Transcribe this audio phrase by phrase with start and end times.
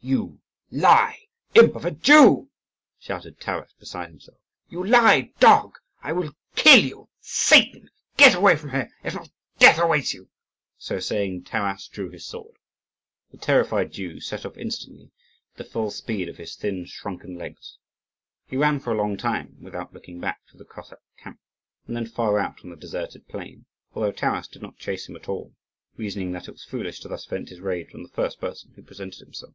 [0.10, 0.40] '""You
[0.70, 2.48] lie, imp of a Jew!"
[2.98, 4.38] shouted Taras, beside himself.
[4.70, 5.76] "You lie, dog!
[6.02, 7.90] I will kill you, Satan!
[8.16, 8.90] Get away from here!
[9.04, 10.30] if not, death awaits you!"
[10.78, 12.56] So saying, Taras drew his sword.
[13.30, 15.10] The terrified Jew set off instantly,
[15.52, 17.76] at the full speed of his thin, shrunken legs.
[18.48, 21.40] He ran for a long time, without looking back, through the Cossack camp,
[21.86, 25.28] and then far out on the deserted plain, although Taras did not chase him at
[25.28, 25.52] all,
[25.98, 28.82] reasoning that it was foolish to thus vent his rage on the first person who
[28.82, 29.52] presented himself.